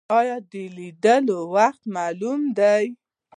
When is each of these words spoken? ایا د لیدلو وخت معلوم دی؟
ایا 0.19 0.37
د 0.51 0.53
لیدلو 0.77 1.39
وخت 1.55 1.81
معلوم 1.95 2.39
دی؟ 2.57 2.85